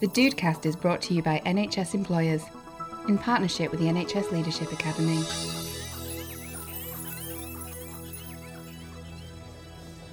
The 0.00 0.06
Dudecast 0.06 0.64
is 0.64 0.76
brought 0.76 1.02
to 1.02 1.14
you 1.14 1.24
by 1.24 1.42
NHS 1.44 1.92
Employers 1.92 2.44
in 3.08 3.18
partnership 3.18 3.72
with 3.72 3.80
the 3.80 3.86
NHS 3.86 4.30
Leadership 4.30 4.70
Academy. 4.70 5.20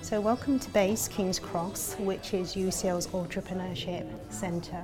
So, 0.02 0.20
welcome 0.20 0.58
to 0.58 0.70
Base 0.72 1.08
King's 1.08 1.38
Cross, 1.38 1.98
which 2.00 2.34
is 2.34 2.56
UCL's 2.56 3.06
Entrepreneurship 3.10 4.08
Centre. 4.34 4.84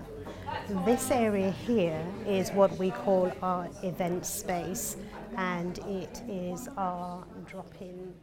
This 0.85 1.09
area 1.09 1.49
here 1.49 2.05
is 2.27 2.51
what 2.51 2.77
we 2.77 2.91
call 2.91 3.31
our 3.41 3.69
event 3.81 4.23
space, 4.23 4.97
and 5.35 5.79
it 5.79 6.21
is 6.29 6.69
our 6.77 7.23
drop 7.47 7.73
in. 7.81 8.13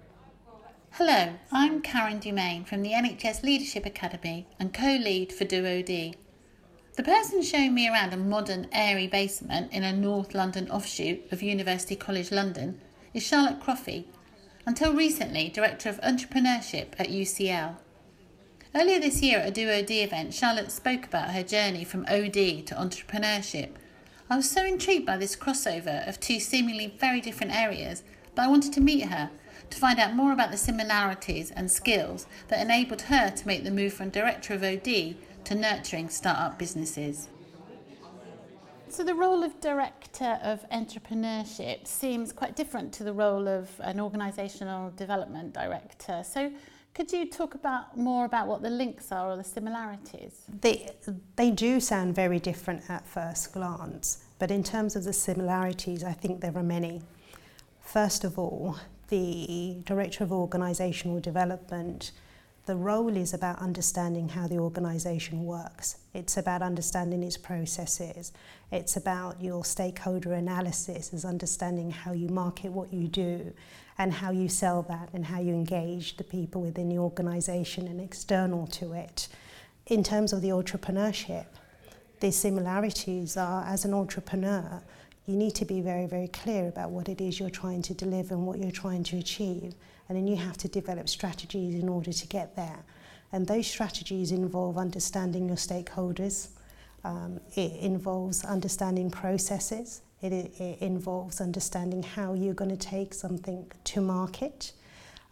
Hello, 0.93 1.33
I'm 1.51 1.83
Karen 1.83 2.21
Dumain 2.21 2.65
from 2.65 2.83
the 2.83 2.93
NHS 2.93 3.43
Leadership 3.43 3.85
Academy 3.85 4.47
and 4.61 4.73
co 4.73 4.87
lead 4.87 5.33
for 5.33 5.45
Do 5.45 5.67
OD. 5.67 6.15
The 6.99 7.05
person 7.05 7.43
showing 7.43 7.75
me 7.75 7.89
around 7.89 8.13
a 8.13 8.17
modern, 8.17 8.67
airy 8.73 9.07
basement 9.07 9.73
in 9.73 9.85
a 9.85 9.93
North 9.93 10.35
London 10.35 10.69
offshoot 10.69 11.31
of 11.31 11.45
University 11.45 11.95
College 11.95 12.33
London 12.33 12.81
is 13.15 13.23
Charlotte 13.23 13.61
Croffie, 13.61 14.07
until 14.67 14.93
recently 14.93 15.49
Director 15.49 15.91
of 15.91 16.01
Entrepreneurship 16.01 16.95
at 16.99 17.09
UCL. 17.09 17.77
Earlier 18.75 18.99
this 18.99 19.23
year 19.23 19.39
at 19.39 19.47
a 19.47 19.51
Do 19.53 19.71
OD 19.71 19.93
event, 19.93 20.35
Charlotte 20.35 20.73
spoke 20.73 21.05
about 21.05 21.31
her 21.31 21.45
journey 21.45 21.85
from 21.85 22.05
OD 22.07 22.67
to 22.67 22.75
entrepreneurship. 22.77 23.77
I 24.29 24.35
was 24.35 24.51
so 24.51 24.65
intrigued 24.65 25.07
by 25.07 25.19
this 25.19 25.37
crossover 25.37 26.05
of 26.09 26.19
two 26.19 26.41
seemingly 26.41 26.97
very 26.99 27.21
different 27.21 27.55
areas 27.55 28.03
that 28.35 28.47
I 28.47 28.51
wanted 28.51 28.73
to 28.73 28.81
meet 28.81 29.05
her 29.05 29.31
to 29.71 29.79
find 29.79 30.01
out 30.01 30.17
more 30.17 30.33
about 30.33 30.51
the 30.51 30.57
similarities 30.57 31.53
and 31.53 31.71
skills 31.71 32.27
that 32.49 32.61
enabled 32.61 33.03
her 33.03 33.31
to 33.31 33.47
make 33.47 33.63
the 33.63 33.71
move 33.71 33.93
from 33.93 34.11
Director 34.11 34.55
of 34.55 34.65
OD 34.65 35.15
to 35.45 35.55
nurturing 35.55 36.09
start-up 36.09 36.59
businesses. 36.59 37.29
So 38.91 39.05
the 39.05 39.15
role 39.15 39.43
of 39.43 39.61
director 39.61 40.39
of 40.43 40.69
entrepreneurship 40.71 41.87
seems 41.87 42.33
quite 42.33 42.57
different 42.57 42.93
to 42.95 43.05
the 43.05 43.13
role 43.13 43.47
of 43.47 43.69
an 43.81 43.99
organisational 43.99 44.97
development 44.97 45.53
director. 45.53 46.23
So 46.25 46.51
could 46.95 47.13
you 47.13 47.29
talk 47.31 47.55
about 47.55 47.97
more 47.97 48.25
about 48.25 48.49
what 48.49 48.63
the 48.63 48.71
links 48.71 49.13
are 49.13 49.31
or 49.31 49.37
the 49.37 49.45
similarities? 49.45 50.43
They, 50.61 50.91
they 51.37 51.51
do 51.51 51.81
sound 51.81 52.15
very 52.15 52.41
different 52.41 52.89
at 52.89 53.07
first 53.07 53.53
glance, 53.53 54.25
but 54.39 54.51
in 54.51 54.65
terms 54.65 54.97
of 54.97 55.05
the 55.05 55.13
similarities, 55.13 56.03
I 56.03 56.13
think 56.13 56.41
there 56.41 56.57
are 56.57 56.63
many. 56.63 57.03
First 57.81 58.25
of 58.25 58.39
all, 58.39 58.79
the 59.09 59.77
Director 59.85 60.25
of 60.25 60.31
Organisational 60.31 61.23
Development 61.23 62.11
the 62.69 62.77
role 62.77 63.17
is 63.17 63.33
about 63.33 63.59
understanding 63.61 64.29
how 64.29 64.47
the 64.47 64.59
organisation 64.59 65.47
works. 65.47 65.97
It's 66.13 66.37
about 66.37 66.61
understanding 66.61 67.23
its 67.23 67.39
processes. 67.39 68.31
It's 68.71 68.95
about 68.95 69.43
your 69.43 69.65
stakeholder 69.65 70.35
analysis, 70.35 71.15
is 71.15 71.25
understanding 71.25 71.91
how 71.91 72.13
you 72.13 72.29
market 72.29 72.71
what 72.71 72.93
you 72.93 73.09
do 73.09 73.55
and 73.97 74.13
how 74.13 74.33
you 74.33 74.51
sell 74.51 74.83
that 74.83 75.09
and 75.15 75.25
how 75.25 75.41
you 75.41 75.55
engage 75.55 76.19
the 76.19 76.25
people 76.25 76.61
within 76.61 76.91
the 76.91 76.99
organisation 76.99 77.89
and 77.89 78.03
external 78.03 78.67
to 78.67 78.93
it. 78.93 79.29
In 79.87 80.05
terms 80.05 80.35
of 80.35 80.43
the 80.43 80.51
entrepreneurship, 80.51 81.47
the 82.21 82.31
similarities 82.31 83.39
are 83.39 83.65
as 83.65 83.87
an 83.87 83.95
entrepreneur, 83.95 84.83
you 85.29 85.37
need 85.37 85.55
to 85.57 85.67
be 85.67 85.83
very, 85.83 86.07
very 86.07 86.29
clear 86.29 86.69
about 86.69 86.91
what 86.91 87.07
it 87.11 87.21
is 87.21 87.39
you're 87.39 87.51
trying 87.51 87.83
to 87.83 87.93
deliver 87.93 88.35
and 88.35 88.47
what 88.47 88.59
you're 88.59 88.71
trying 88.71 89.05
to 89.05 89.19
achieve. 89.19 89.75
And 90.09 90.17
then 90.17 90.27
you 90.27 90.37
have 90.37 90.57
to 90.57 90.69
develop 90.69 91.07
strategies 91.07 91.75
in 91.75 91.87
order 91.87 92.15
to 92.15 92.27
get 92.29 92.57
there. 92.57 92.79
And 93.31 93.47
those 93.47 93.67
strategies 93.67 94.33
involve 94.33 94.79
understanding 94.79 95.47
your 95.47 95.59
stakeholders, 95.59 96.49
um, 97.05 97.41
it 97.55 97.73
involves 97.79 98.43
understanding 98.43 99.11
processes, 99.11 100.01
it, 100.23 100.33
it 100.33 100.79
involves 100.81 101.43
understanding 101.43 102.03
how 102.03 102.33
you're 102.33 102.55
going 102.55 102.75
to 102.75 102.89
take 102.89 103.13
something 103.13 103.71
to 103.85 104.01
market. 104.01 104.73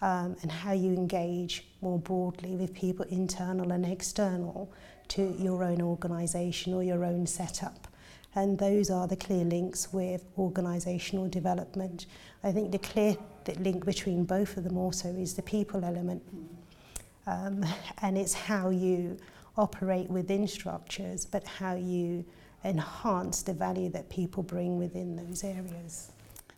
Um, 0.03 0.37
and 0.43 0.53
how 0.53 0.73
you 0.73 0.93
engage 0.93 1.65
more 1.81 1.99
broadly 1.99 2.55
with 2.55 2.75
people 2.75 3.07
internal 3.09 3.73
and 3.73 3.87
external 3.87 4.71
to 5.09 5.35
your 5.39 5.65
own 5.65 5.81
organisation 5.81 6.75
or 6.75 6.83
your 6.83 7.03
own 7.03 7.27
setup. 7.27 7.89
and 8.37 8.59
those 8.59 8.91
are 8.91 9.09
the 9.09 9.17
clear 9.17 9.45
links 9.45 9.93
with 9.93 10.25
organisational 10.37 11.31
development. 11.31 12.07
I 12.45 12.53
think 12.53 12.71
the 12.71 12.79
clear 12.79 13.17
th 13.45 13.59
link 13.59 13.85
between 13.85 14.25
both 14.25 14.57
of 14.59 14.63
them 14.65 14.77
also 14.77 15.09
is 15.09 15.35
the 15.35 15.43
people 15.43 15.85
element. 15.85 16.23
Um, 17.27 17.65
and 18.03 18.17
it's 18.17 18.35
how 18.35 18.69
you 18.71 19.17
operate 19.57 20.09
within 20.11 20.47
structures, 20.47 21.25
but 21.25 21.43
how 21.45 21.75
you 21.75 22.25
enhance 22.63 23.43
the 23.43 23.55
value 23.55 23.89
that 23.91 24.09
people 24.11 24.43
bring 24.43 24.79
within 24.79 25.17
those 25.17 25.43
areas. 25.43 26.11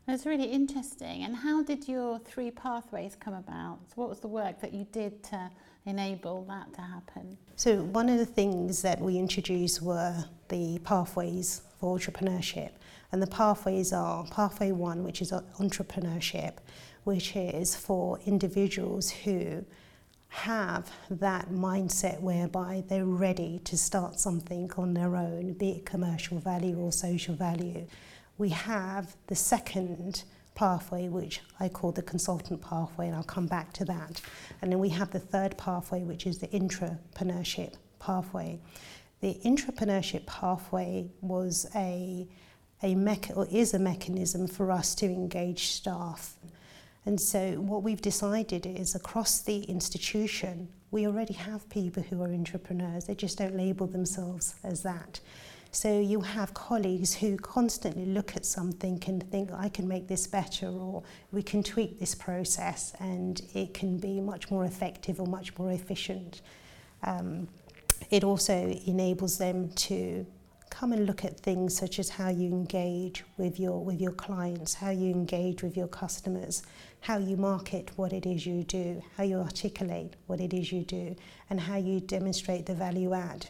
That's 0.09 0.25
really 0.25 0.47
interesting. 0.47 1.25
And 1.25 1.37
how 1.37 1.63
did 1.63 1.87
your 1.87 2.19
three 2.21 2.51
pathways 2.51 3.15
come 3.15 3.35
about? 3.35 3.79
So 3.89 3.93
what 3.97 4.09
was 4.09 4.21
the 4.21 4.29
work 4.29 4.59
that 4.63 4.73
you 4.73 4.87
did 4.91 5.23
to 5.25 5.51
enable 5.85 6.45
that 6.45 6.73
to 6.77 6.81
happen? 6.81 7.37
So 7.57 7.83
one 7.83 8.09
of 8.09 8.17
the 8.17 8.25
things 8.25 8.81
that 8.81 8.99
we 9.03 9.19
introduced 9.19 9.83
were 9.83 10.25
the 10.49 10.79
pathways 10.79 11.61
for 11.79 11.99
entrepreneurship. 11.99 12.71
And 13.13 13.21
the 13.21 13.27
pathways 13.27 13.93
are 13.93 14.25
pathway 14.31 14.73
one, 14.73 15.05
which 15.05 15.21
is 15.21 15.31
entrepreneurship, 15.31 16.55
which 17.05 17.37
is 17.37 17.77
for 17.77 18.19
individuals 18.25 19.11
who 19.11 19.63
have 20.29 20.91
that 21.11 21.51
mindset 21.51 22.19
whereby 22.23 22.83
they're 22.89 23.05
ready 23.05 23.61
to 23.65 23.77
start 23.77 24.19
something 24.19 24.71
on 24.79 24.95
their 24.95 25.17
own, 25.17 25.53
be 25.53 25.73
it 25.73 25.85
commercial 25.85 26.39
value 26.39 26.79
or 26.79 26.93
social 26.93 27.35
value. 27.35 27.87
We 28.39 28.51
have 28.51 29.17
the 29.27 29.35
second 29.35 30.23
pathway, 30.55 31.09
which 31.09 31.41
I 31.61 31.69
call 31.69 31.93
the 31.93 32.03
consultant 32.03 32.63
pathway, 32.63 33.07
and 33.09 33.17
I'll 33.17 33.23
come 33.23 33.47
back 33.47 33.73
to 33.75 33.85
that. 33.87 34.21
And 34.63 34.73
then 34.73 34.79
we 34.79 34.89
have 34.91 35.11
the 35.11 35.21
third 35.21 35.57
pathway, 35.59 36.03
which 36.03 36.27
is 36.27 36.39
the 36.39 36.49
intrapreneurship 36.49 37.75
pathway. 37.99 38.61
The 39.21 39.39
intrapreneurship 39.45 40.27
pathway 40.27 41.11
was 41.21 41.67
a, 41.75 42.29
a 42.83 42.95
mecha- 42.95 43.37
or 43.37 43.47
is 43.51 43.75
a 43.75 43.79
mechanism 43.79 44.47
for 44.47 44.71
us 44.71 44.95
to 44.97 45.07
engage 45.07 45.69
staff. 45.69 46.37
And 47.07 47.21
so 47.21 47.53
what 47.55 47.83
we've 47.83 48.03
decided 48.03 48.67
is 48.67 48.95
across 48.95 49.41
the 49.41 49.63
institution, 49.63 50.69
we 50.91 51.07
already 51.07 51.35
have 51.35 51.69
people 51.71 52.03
who 52.03 52.23
are 52.23 52.33
entrepreneurs. 52.33 53.05
They 53.05 53.15
just 53.15 53.39
don't 53.39 53.57
label 53.57 53.87
themselves 53.87 54.55
as 54.63 54.83
that. 54.83 55.21
So 55.71 56.01
you 56.01 56.23
have 56.23 56.55
colleagues 56.55 57.15
who 57.15 57.37
constantly 57.37 58.07
look 58.07 58.35
at 58.35 58.47
something 58.47 59.03
and 59.07 59.31
think, 59.31 59.51
I 59.53 59.69
can 59.69 59.87
make 59.87 60.09
this 60.09 60.27
better, 60.27 60.67
or 60.67 61.03
we 61.31 61.43
can 61.43 61.63
tweak 61.63 62.01
this 62.01 62.15
process 62.15 62.95
and 62.99 63.41
it 63.55 63.75
can 63.75 63.99
be 63.99 64.21
much 64.21 64.51
more 64.51 64.65
effective 64.65 65.21
or 65.21 65.27
much 65.27 65.57
more 65.59 65.71
efficient. 65.73 66.41
Um, 67.03 67.49
it 68.11 68.25
also 68.25 68.55
enables 68.87 69.39
them 69.39 69.71
to 69.73 70.27
come 70.71 70.93
and 70.93 71.07
look 71.07 71.25
at 71.25 71.39
things 71.41 71.77
such 71.77 71.99
as 71.99 72.09
how 72.09 72.29
you 72.29 72.49
engage 72.51 73.25
with 73.37 73.59
your 73.59 73.83
with 73.83 74.01
your 74.01 74.13
clients, 74.13 74.75
how 74.75 74.91
you 74.91 75.11
engage 75.11 75.63
with 75.63 75.77
your 75.77 75.89
customers, 75.89 76.63
how 77.01 77.19
you 77.19 77.37
market 77.37 77.91
what 77.97 78.13
it 78.13 78.27
is 78.27 78.47
you 78.47 78.63
do, 78.65 79.03
how 79.17 79.25
you 79.25 79.37
articulate 79.39 80.15
what 80.27 80.41
it 80.41 80.53
is 80.53 80.71
you 80.73 80.83
do, 80.85 81.17
and 81.51 81.61
how 81.61 81.77
you 81.77 82.01
demonstrate 82.01 82.67
the 82.67 82.75
value 82.75 83.13
add. 83.13 83.49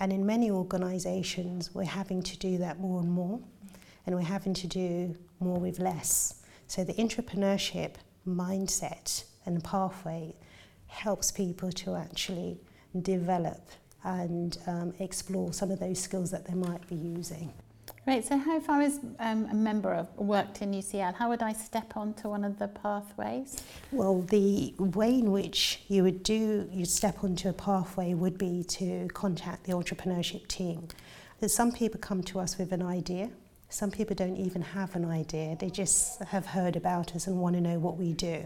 And 0.00 0.14
in 0.14 0.24
many 0.24 0.50
organizations, 0.50 1.74
we're 1.74 1.84
having 1.84 2.22
to 2.22 2.38
do 2.38 2.56
that 2.56 2.80
more 2.80 3.00
and 3.00 3.12
more, 3.12 3.38
and 4.06 4.14
we're 4.14 4.22
having 4.22 4.54
to 4.54 4.66
do 4.66 5.14
more 5.40 5.58
with 5.58 5.78
less. 5.78 6.42
So 6.68 6.84
the 6.84 6.94
entrepreneurship 6.94 7.96
mindset 8.26 9.24
and 9.44 9.62
pathway 9.62 10.34
helps 10.86 11.30
people 11.30 11.70
to 11.72 11.96
actually 11.96 12.58
develop 13.02 13.60
and 14.02 14.56
um, 14.66 14.94
explore 15.00 15.52
some 15.52 15.70
of 15.70 15.78
those 15.78 16.00
skills 16.00 16.30
that 16.30 16.46
they 16.46 16.54
might 16.54 16.88
be 16.88 16.96
using. 16.96 17.52
Right, 18.06 18.24
so 18.24 18.38
how 18.38 18.58
far 18.60 18.80
is 18.80 18.98
um, 19.18 19.46
a 19.50 19.54
member 19.54 19.92
of 19.92 20.08
worked 20.16 20.62
in 20.62 20.72
UCL, 20.72 21.14
how 21.14 21.28
would 21.28 21.42
I 21.42 21.52
step 21.52 21.98
onto 21.98 22.30
one 22.30 22.44
of 22.44 22.58
the 22.58 22.66
pathways? 22.68 23.62
Well, 23.92 24.22
the 24.22 24.74
way 24.78 25.18
in 25.18 25.30
which 25.32 25.82
you 25.86 26.02
would 26.04 26.22
do, 26.22 26.66
you 26.72 26.86
step 26.86 27.22
onto 27.22 27.50
a 27.50 27.52
pathway 27.52 28.14
would 28.14 28.38
be 28.38 28.64
to 28.64 29.06
contact 29.08 29.64
the 29.64 29.72
entrepreneurship 29.72 30.48
team. 30.48 30.88
There's 31.40 31.54
some 31.54 31.72
people 31.72 32.00
come 32.00 32.22
to 32.24 32.40
us 32.40 32.56
with 32.56 32.72
an 32.72 32.82
idea, 32.82 33.30
some 33.68 33.90
people 33.90 34.16
don't 34.16 34.36
even 34.36 34.62
have 34.62 34.96
an 34.96 35.04
idea, 35.04 35.56
they 35.60 35.68
just 35.68 36.22
have 36.24 36.46
heard 36.46 36.76
about 36.76 37.14
us 37.14 37.26
and 37.26 37.38
want 37.38 37.54
to 37.56 37.60
know 37.60 37.78
what 37.78 37.98
we 37.98 38.14
do. 38.14 38.44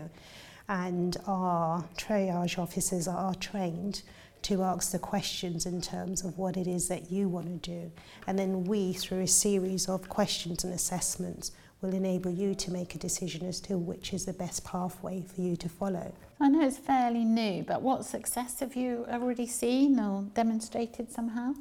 And 0.68 1.16
our 1.28 1.84
triage 1.96 2.58
officers 2.58 3.06
are 3.06 3.34
trained 3.36 4.02
to 4.44 4.62
ask 4.62 4.92
the 4.92 4.98
questions 4.98 5.66
in 5.66 5.80
terms 5.80 6.22
of 6.22 6.38
what 6.38 6.56
it 6.56 6.66
is 6.66 6.88
that 6.88 7.10
you 7.10 7.28
want 7.28 7.62
to 7.62 7.70
do. 7.70 7.92
And 8.26 8.38
then 8.38 8.64
we, 8.64 8.92
through 8.92 9.20
a 9.20 9.26
series 9.26 9.88
of 9.88 10.08
questions 10.08 10.64
and 10.64 10.72
assessments, 10.72 11.50
will 11.80 11.94
enable 11.94 12.30
you 12.30 12.54
to 12.54 12.70
make 12.70 12.94
a 12.94 12.98
decision 12.98 13.46
as 13.46 13.60
to 13.60 13.76
which 13.76 14.12
is 14.12 14.24
the 14.24 14.32
best 14.32 14.64
pathway 14.64 15.22
for 15.22 15.40
you 15.40 15.56
to 15.56 15.68
follow. 15.68 16.14
I 16.40 16.48
know 16.48 16.66
it's 16.66 16.78
fairly 16.78 17.24
new, 17.24 17.62
but 17.62 17.82
what 17.82 18.04
success 18.04 18.60
have 18.60 18.74
you 18.74 19.06
already 19.10 19.46
seen 19.46 19.98
or 20.00 20.22
demonstrated 20.34 21.10
somehow? 21.10 21.54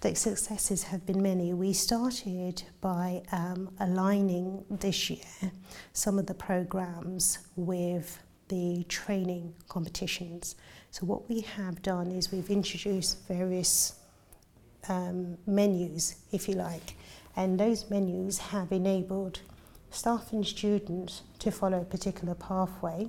The 0.00 0.14
successes 0.14 0.84
have 0.84 1.04
been 1.06 1.22
many. 1.22 1.52
We 1.52 1.72
started 1.72 2.62
by 2.80 3.22
um, 3.32 3.70
aligning 3.80 4.64
this 4.70 5.10
year 5.10 5.52
some 5.92 6.18
of 6.18 6.26
the 6.26 6.34
programs 6.34 7.38
with 7.56 8.20
the 8.48 8.84
training 8.88 9.54
competitions. 9.68 10.56
So 10.90 11.06
what 11.06 11.28
we 11.28 11.40
have 11.40 11.82
done 11.82 12.10
is 12.10 12.32
we've 12.32 12.50
introduced 12.50 13.26
various 13.28 13.94
um, 14.88 15.36
menus, 15.46 16.16
if 16.32 16.48
you 16.48 16.54
like, 16.54 16.94
and 17.36 17.58
those 17.58 17.90
menus 17.90 18.38
have 18.38 18.72
enabled 18.72 19.40
staff 19.90 20.32
and 20.32 20.46
students 20.46 21.22
to 21.38 21.50
follow 21.50 21.80
a 21.80 21.84
particular 21.84 22.34
pathway. 22.34 23.08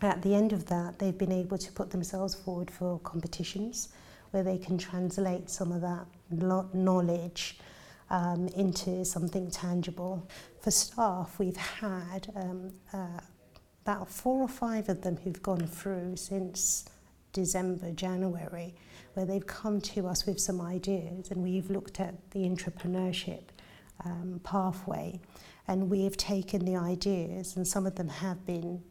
At 0.00 0.22
the 0.22 0.34
end 0.34 0.52
of 0.52 0.66
that, 0.66 0.98
they've 0.98 1.16
been 1.16 1.32
able 1.32 1.58
to 1.58 1.72
put 1.72 1.90
themselves 1.90 2.34
forward 2.34 2.70
for 2.70 2.98
competitions 3.00 3.88
where 4.30 4.42
they 4.42 4.58
can 4.58 4.78
translate 4.78 5.50
some 5.50 5.72
of 5.72 5.80
that 5.80 6.06
knowledge 6.74 7.58
um, 8.10 8.48
into 8.48 9.04
something 9.04 9.50
tangible. 9.50 10.26
For 10.60 10.70
staff, 10.70 11.38
we've 11.38 11.56
had 11.56 12.28
um, 12.36 12.72
uh, 12.92 13.20
about 13.88 14.10
four 14.10 14.42
or 14.42 14.48
five 14.48 14.90
of 14.90 15.00
them 15.00 15.16
who've 15.16 15.42
gone 15.42 15.66
through 15.66 16.14
since 16.14 16.84
December, 17.32 17.90
January, 17.92 18.74
where 19.14 19.24
they've 19.24 19.46
come 19.46 19.80
to 19.80 20.06
us 20.06 20.26
with 20.26 20.38
some 20.38 20.60
ideas 20.60 21.30
and 21.30 21.42
we've 21.42 21.70
looked 21.70 21.98
at 21.98 22.14
the 22.32 22.40
entrepreneurship 22.40 23.44
um, 24.04 24.42
pathway 24.44 25.18
and 25.68 25.88
we've 25.88 26.18
taken 26.18 26.66
the 26.66 26.76
ideas 26.76 27.56
and 27.56 27.66
some 27.66 27.86
of 27.86 27.94
them 27.94 28.10
have 28.10 28.44
been 28.44 28.82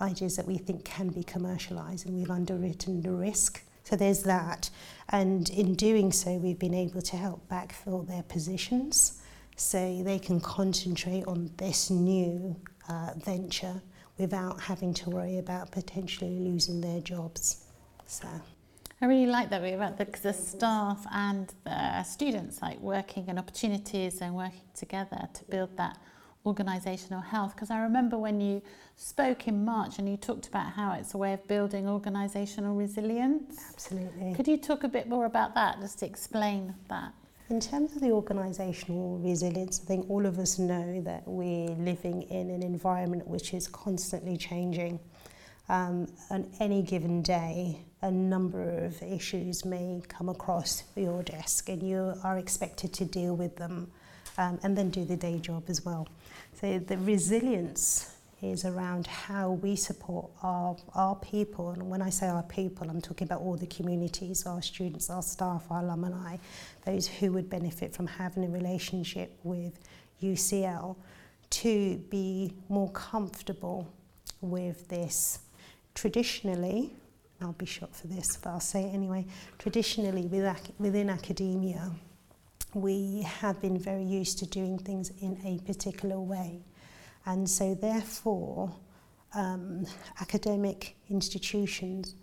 ideas 0.00 0.36
that 0.36 0.46
we 0.46 0.56
think 0.56 0.86
can 0.86 1.10
be 1.10 1.22
commercialized 1.22 2.06
and 2.06 2.16
we've 2.16 2.30
underwritten 2.30 3.02
the 3.02 3.10
risk. 3.10 3.62
So 3.84 3.94
there's 3.94 4.22
that. 4.22 4.70
And 5.10 5.50
in 5.50 5.74
doing 5.74 6.12
so, 6.12 6.38
we've 6.38 6.58
been 6.58 6.72
able 6.72 7.02
to 7.02 7.16
help 7.18 7.46
backfill 7.50 8.08
their 8.08 8.22
positions 8.22 9.20
so 9.56 10.02
they 10.02 10.18
can 10.18 10.40
concentrate 10.40 11.26
on 11.26 11.50
this 11.58 11.90
new 11.90 12.56
uh, 12.88 13.10
venture 13.18 13.82
without 14.20 14.60
having 14.60 14.92
to 14.94 15.10
worry 15.10 15.38
about 15.38 15.70
potentially 15.70 16.38
losing 16.38 16.80
their 16.80 17.00
jobs. 17.00 17.64
So. 18.06 18.28
I 19.02 19.06
really 19.06 19.26
like 19.26 19.48
that 19.50 19.62
way 19.62 19.72
about 19.72 19.96
the, 19.96 20.04
the 20.20 20.32
staff 20.32 21.06
and 21.10 21.52
the 21.64 22.02
students 22.02 22.60
like 22.60 22.78
working 22.80 23.24
and 23.28 23.38
opportunities 23.38 24.20
and 24.20 24.34
working 24.34 24.60
together 24.74 25.26
to 25.32 25.44
build 25.44 25.74
that 25.78 25.96
organisational 26.44 27.24
health 27.24 27.54
because 27.54 27.70
I 27.70 27.80
remember 27.80 28.18
when 28.18 28.40
you 28.40 28.62
spoke 28.96 29.48
in 29.48 29.64
March 29.64 29.98
and 29.98 30.08
you 30.08 30.16
talked 30.16 30.48
about 30.48 30.72
how 30.72 30.92
it's 30.92 31.14
a 31.14 31.18
way 31.18 31.32
of 31.32 31.46
building 31.48 31.84
organisational 31.84 32.76
resilience. 32.76 33.62
Absolutely. 33.72 34.34
Could 34.34 34.48
you 34.48 34.58
talk 34.58 34.84
a 34.84 34.88
bit 34.88 35.08
more 35.08 35.24
about 35.24 35.54
that, 35.54 35.80
just 35.80 36.00
to 36.00 36.06
explain 36.06 36.74
that? 36.88 37.12
In 37.50 37.58
terms 37.58 37.96
of 37.96 38.00
the 38.00 38.10
organisational 38.10 39.20
resilience, 39.24 39.80
I 39.82 39.84
think 39.84 40.08
all 40.08 40.24
of 40.24 40.38
us 40.38 40.60
know 40.60 41.00
that 41.00 41.24
we're 41.26 41.70
living 41.70 42.22
in 42.22 42.48
an 42.48 42.62
environment 42.62 43.26
which 43.26 43.52
is 43.54 43.66
constantly 43.66 44.36
changing. 44.36 45.00
Um, 45.68 46.06
on 46.30 46.48
any 46.60 46.80
given 46.80 47.22
day, 47.22 47.80
a 48.02 48.10
number 48.10 48.84
of 48.84 49.02
issues 49.02 49.64
may 49.64 50.00
come 50.06 50.28
across 50.28 50.84
your 50.94 51.24
desk 51.24 51.68
and 51.68 51.82
you 51.82 52.14
are 52.22 52.38
expected 52.38 52.92
to 52.92 53.04
deal 53.04 53.34
with 53.34 53.56
them 53.56 53.90
um, 54.38 54.60
and 54.62 54.78
then 54.78 54.90
do 54.90 55.04
the 55.04 55.16
day 55.16 55.40
job 55.40 55.64
as 55.66 55.84
well. 55.84 56.06
So 56.60 56.78
the 56.78 56.98
resilience 56.98 58.14
is 58.42 58.64
around 58.64 59.06
how 59.06 59.52
we 59.52 59.76
support 59.76 60.30
our, 60.42 60.76
our 60.94 61.14
people. 61.16 61.70
And 61.70 61.90
when 61.90 62.00
I 62.00 62.10
say 62.10 62.28
our 62.28 62.42
people, 62.42 62.88
I'm 62.88 63.00
talking 63.00 63.26
about 63.26 63.40
all 63.40 63.56
the 63.56 63.66
communities, 63.66 64.46
our 64.46 64.62
students, 64.62 65.10
our 65.10 65.22
staff, 65.22 65.64
our 65.70 65.82
alumni, 65.82 66.36
those 66.86 67.06
who 67.06 67.32
would 67.32 67.50
benefit 67.50 67.94
from 67.94 68.06
having 68.06 68.44
a 68.44 68.48
relationship 68.48 69.38
with 69.42 69.78
UCL 70.22 70.96
to 71.50 71.96
be 72.10 72.52
more 72.68 72.90
comfortable 72.92 73.92
with 74.40 74.88
this. 74.88 75.40
Traditionally, 75.94 76.92
I'll 77.40 77.52
be 77.52 77.66
shot 77.66 77.94
for 77.94 78.06
this, 78.06 78.36
but 78.36 78.50
I'll 78.50 78.60
say 78.60 78.84
it 78.84 78.94
anyway. 78.94 79.26
Traditionally, 79.58 80.26
within 80.78 81.10
academia, 81.10 81.90
we 82.74 83.22
have 83.22 83.60
been 83.60 83.78
very 83.78 84.04
used 84.04 84.38
to 84.38 84.46
doing 84.46 84.78
things 84.78 85.10
in 85.20 85.38
a 85.44 85.58
particular 85.66 86.20
way. 86.20 86.60
And 87.26 87.48
so, 87.48 87.74
therefore, 87.74 88.74
um, 89.34 89.86
academic 90.20 90.96
institutions 91.08 92.14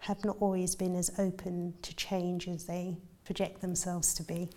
have 0.00 0.24
not 0.24 0.36
always 0.40 0.74
been 0.74 0.96
as 0.96 1.10
open 1.18 1.74
to 1.82 1.94
change 1.94 2.48
as 2.48 2.64
they 2.64 2.96
project 3.24 3.60
themselves 3.60 4.14
to 4.14 4.22
be. 4.22 4.48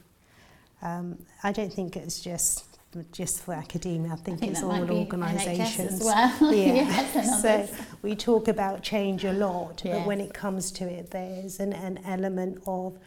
Um, 0.82 1.26
I 1.44 1.52
don't 1.52 1.72
think 1.72 1.96
it's 1.96 2.22
just 2.22 2.66
just 3.12 3.42
for 3.42 3.54
academia. 3.54 4.14
I 4.14 4.16
think, 4.18 4.38
I 4.38 4.40
think 4.40 4.52
it's 4.52 4.64
all 4.64 4.92
organisations. 4.92 6.04
Well. 6.04 6.54
yeah. 6.54 6.74
yes, 6.74 7.42
so 7.42 7.68
we 8.02 8.16
talk 8.16 8.48
about 8.48 8.84
change 8.84 9.26
a 9.26 9.34
lot, 9.34 9.82
yes. 9.84 9.98
but 9.98 10.08
when 10.08 10.22
it 10.22 10.34
comes 10.34 10.72
to 10.74 10.86
it, 10.86 11.10
there's 11.10 11.60
an, 11.60 11.74
an 11.74 12.00
element 12.06 12.62
of 12.68 13.00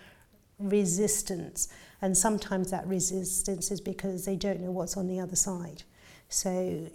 resistance, 0.59 1.69
and 2.03 2.17
sometimes 2.17 2.71
that 2.71 2.87
resistance 2.87 3.71
is 3.71 3.81
because 3.81 4.25
they 4.25 4.37
don't 4.37 4.61
know 4.61 4.73
what's 4.73 4.97
on 4.97 5.07
the 5.07 5.21
other 5.21 5.37
side. 5.37 5.85
So 6.29 6.91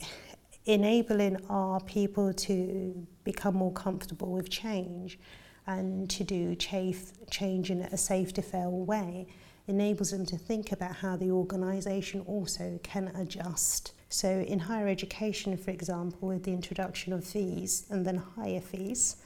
enabling 0.65 1.37
our 1.49 1.79
people 1.81 2.33
to 2.33 3.07
become 3.23 3.55
more 3.55 3.73
comfortable 3.73 4.31
with 4.31 4.49
change 4.49 5.19
and 5.67 6.09
to 6.09 6.23
do 6.23 6.55
change 6.55 7.71
in 7.71 7.81
a 7.81 7.97
safe 7.97 8.33
to 8.33 8.41
fail 8.41 8.71
way 8.71 9.27
enables 9.67 10.11
them 10.11 10.25
to 10.25 10.37
think 10.37 10.71
about 10.71 10.95
how 10.95 11.15
the 11.15 11.31
organisation 11.31 12.21
also 12.21 12.79
can 12.83 13.07
adjust. 13.15 13.93
So 14.09 14.27
in 14.27 14.59
higher 14.59 14.87
education, 14.87 15.55
for 15.55 15.71
example, 15.71 16.27
with 16.29 16.43
the 16.43 16.51
introduction 16.51 17.13
of 17.13 17.23
fees 17.23 17.85
and 17.89 18.05
then 18.05 18.17
higher 18.17 18.59
fees, 18.59 19.17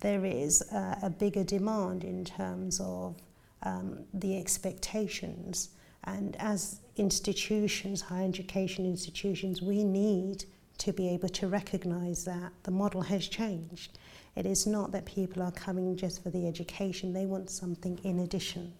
there 0.00 0.24
is 0.24 0.62
a 0.72 1.10
bigger 1.10 1.44
demand 1.44 2.02
in 2.02 2.24
terms 2.24 2.80
of 2.80 3.16
um, 3.62 4.04
the 4.12 4.36
expectations. 4.36 5.70
And 6.04 6.36
as 6.38 6.80
institutions, 6.96 8.00
higher 8.00 8.26
education 8.26 8.84
institutions, 8.84 9.62
we 9.62 9.84
need 9.84 10.44
to 10.78 10.92
be 10.92 11.08
able 11.08 11.28
to 11.28 11.46
recognise 11.46 12.24
that 12.24 12.52
the 12.64 12.70
model 12.70 13.02
has 13.02 13.28
changed. 13.28 13.98
It 14.34 14.46
is 14.46 14.66
not 14.66 14.90
that 14.92 15.04
people 15.04 15.42
are 15.42 15.52
coming 15.52 15.96
just 15.96 16.22
for 16.22 16.30
the 16.30 16.48
education, 16.48 17.12
they 17.12 17.26
want 17.26 17.50
something 17.50 17.98
in 18.02 18.20
addition. 18.20 18.72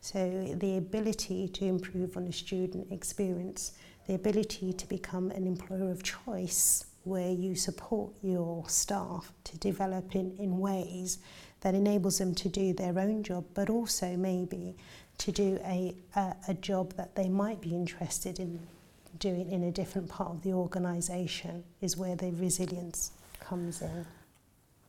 So 0.00 0.54
the 0.56 0.76
ability 0.76 1.48
to 1.48 1.64
improve 1.64 2.16
on 2.16 2.26
a 2.26 2.32
student 2.32 2.92
experience, 2.92 3.72
the 4.06 4.14
ability 4.14 4.72
to 4.74 4.86
become 4.86 5.30
an 5.32 5.46
employer 5.46 5.90
of 5.90 6.02
choice 6.02 6.84
where 7.02 7.30
you 7.30 7.56
support 7.56 8.12
your 8.22 8.68
staff 8.68 9.32
to 9.44 9.58
develop 9.58 10.14
in, 10.14 10.36
in 10.38 10.58
ways 10.58 11.18
that 11.60 11.74
enables 11.74 12.18
them 12.18 12.34
to 12.34 12.48
do 12.48 12.72
their 12.72 12.98
own 12.98 13.22
job, 13.22 13.44
but 13.54 13.70
also 13.70 14.16
maybe 14.16 14.76
to 15.18 15.32
do 15.32 15.58
a, 15.64 15.94
a, 16.16 16.34
a 16.48 16.54
job 16.54 16.94
that 16.94 17.14
they 17.14 17.28
might 17.28 17.60
be 17.60 17.74
interested 17.74 18.38
in 18.38 18.60
doing 19.18 19.50
in 19.50 19.64
a 19.64 19.70
different 19.70 20.08
part 20.08 20.30
of 20.30 20.42
the 20.42 20.52
organisation 20.52 21.64
is 21.80 21.96
where 21.96 22.14
the 22.16 22.30
resilience 22.32 23.12
comes 23.40 23.82
in. 23.82 24.06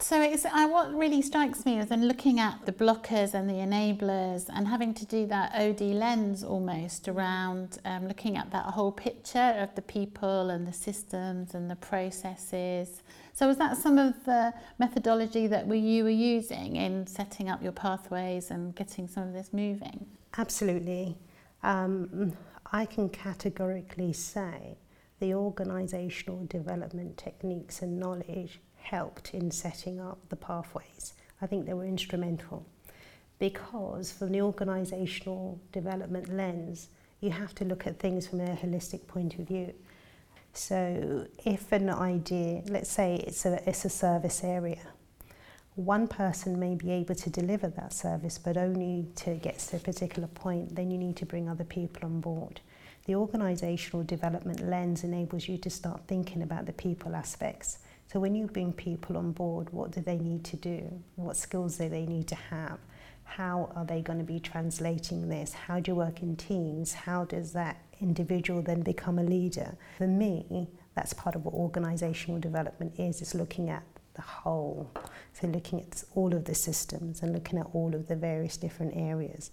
So 0.01 0.21
it's 0.21 0.45
uh, 0.45 0.67
what 0.69 0.93
really 0.93 1.21
strikes 1.21 1.65
me 1.65 1.77
is 1.77 1.91
in 1.91 2.07
looking 2.07 2.39
at 2.39 2.65
the 2.65 2.71
blockers 2.71 3.33
and 3.33 3.49
the 3.49 3.55
enablers 3.55 4.45
and 4.47 4.65
having 4.65 4.93
to 4.93 5.05
do 5.05 5.25
that 5.25 5.53
OD 5.53 5.81
lens 5.81 6.41
almost 6.41 7.09
around 7.09 7.79
um, 7.83 8.07
looking 8.07 8.37
at 8.37 8.49
that 8.51 8.63
whole 8.63 8.93
picture 8.93 9.57
of 9.59 9.75
the 9.75 9.81
people 9.81 10.51
and 10.51 10.65
the 10.65 10.71
systems 10.71 11.53
and 11.53 11.69
the 11.69 11.75
processes. 11.75 13.01
So 13.33 13.47
was 13.47 13.57
that 13.57 13.75
some 13.75 13.97
of 13.97 14.23
the 14.23 14.53
methodology 14.77 15.47
that 15.47 15.67
we, 15.67 15.79
you 15.79 16.05
were 16.05 16.09
using 16.09 16.77
in 16.77 17.05
setting 17.05 17.49
up 17.49 17.61
your 17.61 17.73
pathways 17.73 18.51
and 18.51 18.73
getting 18.75 19.05
some 19.09 19.23
of 19.27 19.33
this 19.33 19.51
moving? 19.51 20.05
Absolutely. 20.37 21.17
Um, 21.63 22.33
I 22.71 22.85
can 22.85 23.09
categorically 23.09 24.13
say 24.13 24.77
the 25.19 25.31
organisational 25.31 26.47
development 26.47 27.17
techniques 27.17 27.81
and 27.81 27.99
knowledge 27.99 28.59
helped 28.77 29.33
in 29.33 29.51
setting 29.51 29.99
up 29.99 30.17
the 30.29 30.35
pathways. 30.35 31.13
I 31.41 31.47
think 31.47 31.65
they 31.65 31.73
were 31.73 31.85
instrumental 31.85 32.65
because 33.39 34.11
from 34.11 34.31
the 34.31 34.39
organisational 34.39 35.57
development 35.71 36.33
lens, 36.33 36.89
you 37.21 37.31
have 37.31 37.55
to 37.55 37.65
look 37.65 37.87
at 37.87 37.99
things 37.99 38.27
from 38.27 38.41
a 38.41 38.55
holistic 38.55 39.07
point 39.07 39.39
of 39.39 39.47
view. 39.47 39.73
So 40.53 41.27
if 41.45 41.71
an 41.71 41.89
idea, 41.89 42.63
let's 42.67 42.89
say 42.89 43.15
it's 43.15 43.45
a, 43.45 43.67
it's 43.67 43.85
a 43.85 43.89
service 43.89 44.43
area, 44.43 44.79
one 45.79 46.09
person 46.09 46.59
may 46.59 46.75
be 46.75 46.91
able 46.91 47.15
to 47.15 47.29
deliver 47.29 47.69
that 47.69 47.93
service, 47.93 48.37
but 48.37 48.57
only 48.57 49.07
to 49.15 49.35
get 49.35 49.59
to 49.59 49.77
a 49.77 49.79
particular 49.79 50.27
point, 50.27 50.75
then 50.75 50.91
you 50.91 50.97
need 50.97 51.15
to 51.15 51.25
bring 51.25 51.47
other 51.47 51.63
people 51.63 52.03
on 52.03 52.19
board. 52.19 52.59
The 53.05 53.13
organisational 53.13 54.05
development 54.05 54.67
lens 54.67 55.05
enables 55.05 55.47
you 55.47 55.57
to 55.59 55.69
start 55.69 56.01
thinking 56.05 56.43
about 56.43 56.65
the 56.65 56.73
people 56.73 57.15
aspects. 57.15 57.79
So 58.11 58.19
when 58.19 58.35
you 58.35 58.47
bring 58.47 58.73
people 58.73 59.15
on 59.15 59.31
board, 59.31 59.69
what 59.71 59.91
do 59.91 60.01
they 60.01 60.17
need 60.17 60.43
to 60.45 60.57
do? 60.57 61.01
What 61.15 61.37
skills 61.37 61.77
do 61.77 61.87
they 61.87 62.05
need 62.05 62.27
to 62.27 62.35
have? 62.35 62.79
How 63.23 63.71
are 63.73 63.85
they 63.85 64.01
going 64.01 64.19
to 64.19 64.25
be 64.25 64.41
translating 64.41 65.29
this? 65.29 65.53
How 65.53 65.79
do 65.79 65.91
you 65.91 65.95
work 65.95 66.21
in 66.21 66.35
teams? 66.35 66.93
How 66.93 67.23
does 67.23 67.53
that 67.53 67.77
individual 68.01 68.61
then 68.61 68.81
become 68.81 69.17
a 69.17 69.23
leader? 69.23 69.77
For 69.97 70.07
me, 70.07 70.67
that's 70.93 71.13
part 71.13 71.35
of 71.35 71.45
what 71.45 71.53
organisational 71.53 72.41
development 72.41 72.99
is, 72.99 73.21
is 73.21 73.33
looking 73.33 73.69
at 73.69 73.83
the 74.19 74.25
whole. 74.41 74.91
So 75.33 75.47
looking 75.47 75.79
at 75.79 76.03
all 76.15 76.33
of 76.33 76.43
the 76.43 76.55
systems 76.55 77.21
and 77.21 77.31
looking 77.31 77.57
at 77.57 77.67
all 77.73 77.95
of 77.95 78.07
the 78.07 78.15
various 78.15 78.57
different 78.57 78.93
areas. 78.95 79.51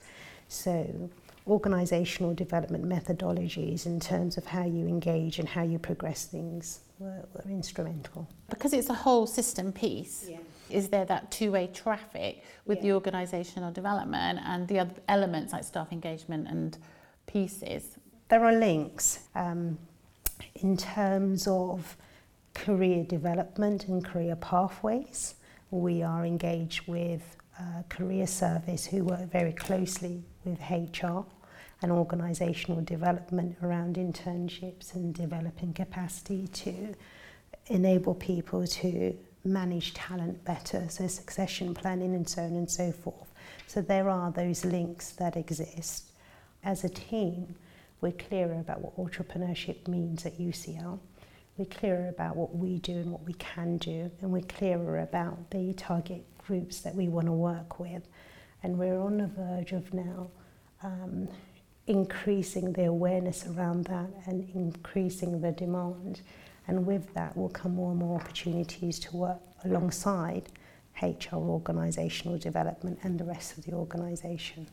So 0.48 1.08
organisational 1.46 2.34
development 2.34 2.84
methodologies 2.84 3.86
in 3.86 4.00
terms 4.00 4.36
of 4.36 4.44
how 4.44 4.64
you 4.64 4.86
engage 4.88 5.38
and 5.38 5.48
how 5.48 5.62
you 5.62 5.78
progress 5.78 6.24
things 6.24 6.80
were, 6.98 7.22
were 7.34 7.48
instrumental. 7.48 8.28
Because 8.50 8.72
it's 8.72 8.90
a 8.90 9.00
whole 9.06 9.26
system 9.26 9.72
piece, 9.72 10.26
yeah. 10.28 10.38
is 10.68 10.88
there 10.88 11.04
that 11.04 11.30
two-way 11.30 11.68
traffic 11.72 12.42
with 12.64 12.78
yeah. 12.78 12.94
the 12.94 13.00
organisational 13.00 13.72
development 13.72 14.40
and 14.44 14.66
the 14.66 14.80
other 14.80 14.94
elements 15.06 15.52
like 15.52 15.62
staff 15.62 15.92
engagement 15.92 16.48
and 16.48 16.78
pieces? 17.26 17.98
There 18.28 18.44
are 18.44 18.56
links 18.68 19.20
um, 19.36 19.78
in 20.56 20.76
terms 20.76 21.46
of 21.46 21.96
career 22.56 23.04
development 23.04 23.86
and 23.86 24.04
career 24.04 24.34
pathways. 24.34 25.34
We 25.70 26.02
are 26.02 26.24
engaged 26.24 26.88
with 26.88 27.36
a 27.60 27.84
career 27.88 28.26
service 28.26 28.86
who 28.86 29.04
work 29.04 29.30
very 29.30 29.52
closely 29.52 30.24
with 30.44 30.58
HR 30.70 31.24
and 31.82 31.92
organisational 31.92 32.84
development 32.84 33.56
around 33.62 33.96
internships 33.96 34.94
and 34.94 35.14
developing 35.14 35.74
capacity 35.74 36.48
to 36.48 36.94
enable 37.66 38.14
people 38.14 38.66
to 38.66 39.14
manage 39.44 39.92
talent 39.92 40.42
better, 40.44 40.86
so 40.88 41.06
succession 41.06 41.74
planning 41.74 42.14
and 42.14 42.28
so 42.28 42.42
on 42.42 42.52
and 42.52 42.70
so 42.70 42.90
forth. 42.90 43.32
So 43.66 43.82
there 43.82 44.08
are 44.08 44.32
those 44.32 44.64
links 44.64 45.10
that 45.12 45.36
exist. 45.36 46.10
As 46.64 46.84
a 46.84 46.88
team, 46.88 47.54
we're 48.00 48.12
clearer 48.12 48.58
about 48.58 48.80
what 48.80 48.96
entrepreneurship 48.96 49.86
means 49.86 50.24
at 50.24 50.38
UCL 50.38 50.98
we're 51.56 51.64
clearer 51.66 52.08
about 52.08 52.36
what 52.36 52.54
we 52.54 52.78
do 52.78 52.92
and 52.92 53.10
what 53.10 53.24
we 53.24 53.32
can 53.34 53.78
do, 53.78 54.10
and 54.20 54.30
we're 54.30 54.42
clearer 54.42 55.00
about 55.00 55.50
the 55.50 55.72
target 55.74 56.24
groups 56.38 56.80
that 56.80 56.94
we 56.94 57.08
want 57.08 57.26
to 57.26 57.32
work 57.32 57.80
with. 57.80 58.06
And 58.62 58.78
we're 58.78 59.00
on 59.00 59.18
the 59.18 59.26
verge 59.26 59.72
of 59.72 59.92
now 59.94 60.30
um, 60.82 61.28
increasing 61.86 62.72
the 62.72 62.84
awareness 62.84 63.46
around 63.46 63.84
that 63.84 64.08
and 64.26 64.48
increasing 64.54 65.40
the 65.40 65.52
demand. 65.52 66.20
And 66.68 66.84
with 66.84 67.14
that 67.14 67.36
will 67.36 67.48
come 67.48 67.76
more 67.76 67.90
and 67.90 68.00
more 68.00 68.20
opportunities 68.20 68.98
to 69.00 69.16
work 69.16 69.40
alongside 69.64 70.48
HR 71.00 71.36
organisational 71.36 72.40
development 72.40 72.98
and 73.02 73.18
the 73.18 73.24
rest 73.24 73.56
of 73.56 73.64
the 73.64 73.72
organisation. 73.72 74.66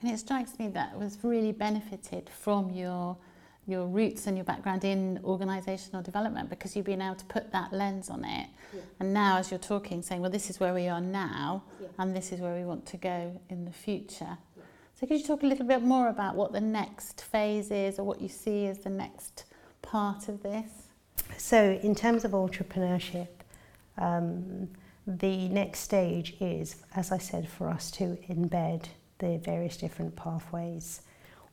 And 0.00 0.10
it 0.10 0.18
strikes 0.18 0.58
me 0.58 0.68
that 0.68 0.98
was 0.98 1.18
really 1.22 1.52
benefited 1.52 2.28
from 2.30 2.70
your 2.70 3.16
your 3.66 3.86
roots 3.86 4.26
and 4.26 4.36
your 4.36 4.44
background 4.44 4.84
in 4.84 5.18
organisational 5.24 6.02
development 6.02 6.50
because 6.50 6.76
you've 6.76 6.84
been 6.84 7.00
able 7.00 7.14
to 7.14 7.24
put 7.26 7.50
that 7.52 7.72
lens 7.72 8.10
on 8.10 8.24
it. 8.24 8.48
Yeah. 8.74 8.80
And 9.00 9.14
now, 9.14 9.38
as 9.38 9.50
you're 9.50 9.58
talking, 9.58 10.02
saying, 10.02 10.20
well, 10.20 10.30
this 10.30 10.50
is 10.50 10.60
where 10.60 10.74
we 10.74 10.88
are 10.88 11.00
now 11.00 11.64
yeah. 11.80 11.88
and 11.98 12.14
this 12.14 12.32
is 12.32 12.40
where 12.40 12.54
we 12.54 12.64
want 12.64 12.84
to 12.86 12.96
go 12.96 13.40
in 13.48 13.64
the 13.64 13.72
future. 13.72 14.36
Yeah. 14.56 14.62
So, 15.00 15.06
could 15.06 15.18
you 15.18 15.26
talk 15.26 15.42
a 15.42 15.46
little 15.46 15.66
bit 15.66 15.82
more 15.82 16.08
about 16.08 16.34
what 16.34 16.52
the 16.52 16.60
next 16.60 17.22
phase 17.22 17.70
is 17.70 17.98
or 17.98 18.04
what 18.04 18.20
you 18.20 18.28
see 18.28 18.66
as 18.66 18.80
the 18.80 18.90
next 18.90 19.44
part 19.80 20.28
of 20.28 20.42
this? 20.42 20.70
So, 21.38 21.78
in 21.82 21.94
terms 21.94 22.24
of 22.24 22.32
entrepreneurship, 22.32 23.28
um, 23.96 24.68
the 25.06 25.48
next 25.48 25.80
stage 25.80 26.36
is, 26.40 26.76
as 26.94 27.12
I 27.12 27.18
said, 27.18 27.48
for 27.48 27.68
us 27.68 27.90
to 27.92 28.18
embed 28.28 28.84
the 29.18 29.38
various 29.38 29.76
different 29.76 30.16
pathways 30.16 31.02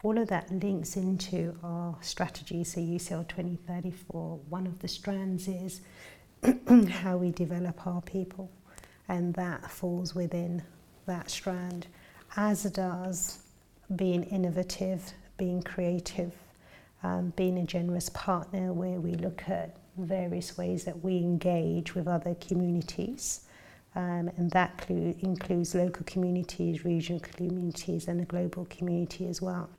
all 0.04 0.18
of 0.18 0.28
that 0.30 0.52
links 0.52 0.98
into 0.98 1.56
our 1.64 1.96
strategy. 2.02 2.64
So 2.64 2.82
UCL 2.82 3.28
2034, 3.28 4.40
one 4.50 4.66
of 4.66 4.80
the 4.80 4.88
strands 4.88 5.48
is 5.48 5.82
how 6.90 7.18
we 7.18 7.32
develop 7.32 7.86
our 7.86 8.02
people, 8.02 8.52
and 9.08 9.34
that 9.36 9.70
falls 9.70 10.16
within 10.16 10.64
that 11.06 11.30
strand, 11.30 11.88
as 12.36 12.64
does 12.64 13.40
being 13.96 14.24
innovative, 14.24 15.14
being 15.38 15.62
creative, 15.62 16.34
um, 17.04 17.34
being 17.36 17.60
a 17.60 17.66
generous 17.66 18.10
partner 18.10 18.74
where 18.74 19.00
we 19.00 19.14
look 19.14 19.44
at 19.48 19.78
various 19.98 20.58
ways 20.58 20.84
that 20.86 21.04
we 21.04 21.18
engage 21.18 21.94
with 21.94 22.08
other 22.08 22.36
communities. 22.36 23.42
Um, 23.94 24.32
and 24.38 24.50
that 24.52 24.86
includes 24.90 25.76
local 25.76 26.06
communities, 26.06 26.86
regional 26.86 27.20
communities, 27.20 28.08
and 28.08 28.22
a 28.22 28.26
global 28.26 28.66
community 28.70 29.28
as 29.28 29.42
well. 29.42 29.70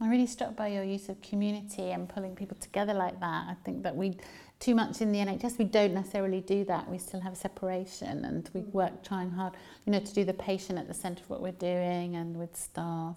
I'm 0.00 0.10
really 0.10 0.26
struck 0.26 0.54
by 0.54 0.68
your 0.68 0.84
use 0.84 1.08
of 1.08 1.20
community 1.22 1.90
and 1.90 2.08
pulling 2.08 2.36
people 2.36 2.56
together 2.60 2.94
like 2.94 3.18
that. 3.18 3.46
I 3.48 3.56
think 3.64 3.82
that 3.82 3.96
we, 3.96 4.16
too 4.60 4.76
much 4.76 5.00
in 5.00 5.10
the 5.10 5.18
NHS, 5.18 5.58
we 5.58 5.64
don't 5.64 5.92
necessarily 5.92 6.40
do 6.40 6.64
that. 6.66 6.88
We 6.88 6.98
still 6.98 7.20
have 7.20 7.36
separation 7.36 8.24
and 8.24 8.48
we 8.54 8.60
work 8.60 9.02
trying 9.02 9.30
hard, 9.30 9.54
you 9.86 9.92
know, 9.92 9.98
to 9.98 10.14
do 10.14 10.24
the 10.24 10.34
patient 10.34 10.78
at 10.78 10.86
the 10.86 10.94
centre 10.94 11.24
of 11.24 11.30
what 11.30 11.42
we're 11.42 11.50
doing 11.50 12.14
and 12.14 12.36
with 12.36 12.56
staff. 12.56 13.16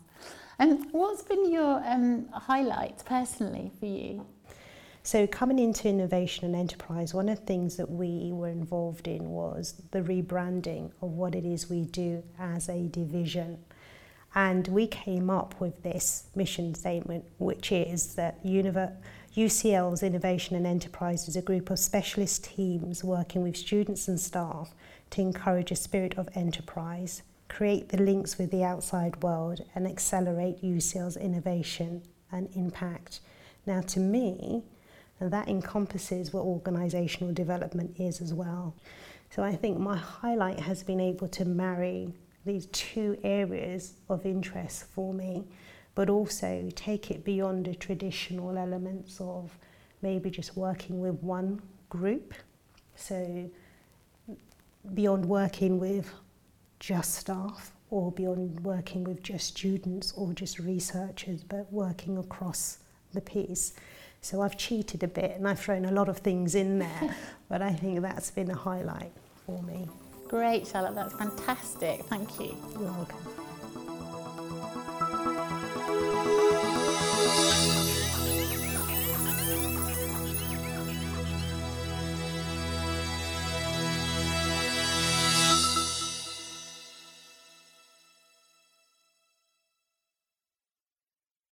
And 0.57 0.87
what's 0.91 1.21
been 1.21 1.51
your 1.51 1.83
um, 1.85 2.27
highlight 2.29 3.03
personally 3.05 3.71
for 3.79 3.85
you? 3.85 4.25
So 5.03 5.25
coming 5.25 5.59
into 5.59 5.87
innovation 5.87 6.45
and 6.45 6.55
enterprise, 6.55 7.13
one 7.13 7.29
of 7.29 7.39
the 7.39 7.45
things 7.45 7.75
that 7.77 7.89
we 7.89 8.31
were 8.31 8.49
involved 8.49 9.07
in 9.07 9.29
was 9.29 9.81
the 9.91 10.01
rebranding 10.01 10.91
of 11.01 11.11
what 11.11 11.33
it 11.33 11.45
is 11.45 11.69
we 11.69 11.85
do 11.85 12.23
as 12.39 12.69
a 12.69 12.87
division. 12.87 13.57
And 14.33 14.67
we 14.69 14.87
came 14.87 15.29
up 15.29 15.59
with 15.59 15.83
this 15.83 16.27
mission 16.35 16.73
statement, 16.73 17.25
which 17.37 17.71
is 17.71 18.15
that 18.15 18.43
UCL's 18.45 20.03
Innovation 20.03 20.55
and 20.55 20.65
Enterprise 20.65 21.27
is 21.27 21.35
a 21.35 21.41
group 21.41 21.69
of 21.69 21.79
specialist 21.79 22.45
teams 22.45 23.03
working 23.03 23.43
with 23.43 23.57
students 23.57 24.07
and 24.07 24.19
staff 24.19 24.73
to 25.09 25.21
encourage 25.21 25.71
a 25.71 25.75
spirit 25.75 26.17
of 26.17 26.29
enterprise, 26.33 27.23
create 27.49 27.89
the 27.89 28.01
links 28.01 28.37
with 28.37 28.51
the 28.51 28.63
outside 28.63 29.21
world, 29.21 29.61
and 29.75 29.85
accelerate 29.85 30.61
UCL's 30.63 31.17
innovation 31.17 32.01
and 32.31 32.47
impact. 32.55 33.19
Now, 33.65 33.81
to 33.81 33.99
me, 33.99 34.63
that 35.19 35.49
encompasses 35.49 36.31
what 36.31 36.45
organisational 36.45 37.33
development 37.33 37.99
is 37.99 38.21
as 38.21 38.33
well. 38.33 38.75
So 39.29 39.43
I 39.43 39.55
think 39.55 39.77
my 39.77 39.97
highlight 39.97 40.61
has 40.61 40.83
been 40.83 41.01
able 41.01 41.27
to 41.27 41.43
marry 41.45 42.13
these 42.45 42.65
two 42.67 43.17
areas 43.23 43.93
of 44.09 44.25
interest 44.25 44.85
for 44.85 45.13
me, 45.13 45.43
but 45.95 46.09
also 46.09 46.69
take 46.75 47.11
it 47.11 47.23
beyond 47.23 47.65
the 47.65 47.75
traditional 47.75 48.57
elements 48.57 49.19
of 49.19 49.57
maybe 50.01 50.29
just 50.29 50.57
working 50.57 50.99
with 50.99 51.15
one 51.21 51.61
group. 51.89 52.33
So, 52.95 53.49
beyond 54.93 55.25
working 55.25 55.79
with 55.79 56.11
just 56.79 57.15
staff 57.15 57.71
or 57.91 58.11
beyond 58.11 58.59
working 58.61 59.03
with 59.03 59.21
just 59.21 59.47
students 59.47 60.13
or 60.13 60.33
just 60.33 60.57
researchers, 60.59 61.43
but 61.43 61.71
working 61.71 62.17
across 62.17 62.79
the 63.13 63.21
piece. 63.21 63.73
So 64.21 64.41
I've 64.41 64.57
cheated 64.57 65.03
a 65.03 65.07
bit 65.07 65.31
and 65.31 65.47
I've 65.47 65.59
thrown 65.59 65.85
a 65.85 65.91
lot 65.91 66.07
of 66.09 66.19
things 66.19 66.55
in 66.55 66.79
there, 66.79 67.15
but 67.49 67.61
I 67.61 67.73
think 67.73 68.01
that's 68.01 68.31
been 68.31 68.49
a 68.49 68.55
highlight 68.55 69.11
for 69.45 69.61
me. 69.63 69.87
Great, 70.31 70.65
Charlotte. 70.65 70.95
That's 70.95 71.13
fantastic. 71.13 72.05
Thank 72.05 72.39
you. 72.39 72.55
You're 72.79 72.83
welcome. 72.83 73.50